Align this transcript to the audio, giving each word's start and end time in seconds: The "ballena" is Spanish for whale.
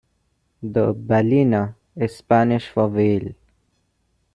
The 0.63 0.93
"ballena" 0.95 1.75
is 1.95 2.15
Spanish 2.15 2.67
for 2.69 2.87
whale. 2.87 3.35